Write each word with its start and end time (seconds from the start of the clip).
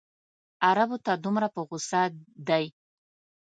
عربو 0.67 0.97
ته 1.05 1.13
دومره 1.23 1.47
په 1.55 1.61
غوسه 1.67 2.01
دی. 2.47 2.65